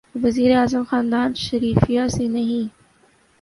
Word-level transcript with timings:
وزیر 0.23 0.51
اعظم 0.57 0.83
خاندان 0.83 1.29
شریفیہ 1.43 2.03
سے 2.15 2.25
نہیں۔ 2.27 2.65